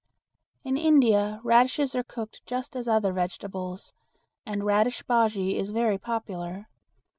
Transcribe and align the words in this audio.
In 0.63 0.77
India 0.77 1.39
radishes 1.43 1.93
are 1.93 2.01
cooked 2.01 2.43
just 2.47 2.75
as 2.75 2.87
other 2.87 3.13
vegetables, 3.13 3.93
and 4.47 4.65
radish 4.65 5.03
bujea 5.03 5.55
is 5.55 5.69
very 5.69 5.99
popular. 5.99 6.67